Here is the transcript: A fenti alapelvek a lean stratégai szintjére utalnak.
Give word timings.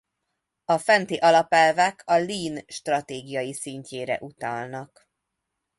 A 0.65 0.77
fenti 0.77 1.15
alapelvek 1.17 2.01
a 2.05 2.15
lean 2.17 2.63
stratégai 2.67 3.53
szintjére 3.53 4.17
utalnak. 4.21 5.09